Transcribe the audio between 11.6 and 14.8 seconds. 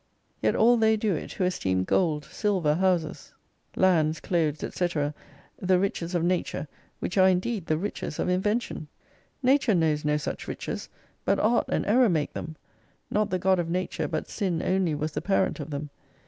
and error make them. Not the God of Nature, but Sin